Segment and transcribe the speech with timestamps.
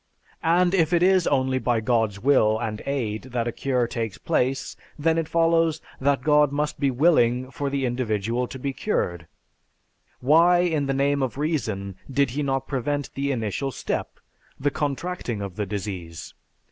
[0.41, 4.75] And if it is only by God's will and aid that a cure takes place,
[4.97, 9.27] then it follows that God must be willing for the individual to be cured;
[10.19, 14.19] why in the name of reason, did He not prevent the initial step,
[14.59, 16.33] the contracting of the disease?